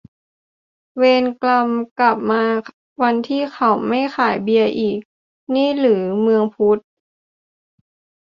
[0.97, 1.69] เวรกรรม
[1.99, 2.43] กลับมา
[3.03, 4.99] วันที่เขาไม่ขายเบียร์อีก
[5.53, 6.79] นี่หรือเมืองพุทธ!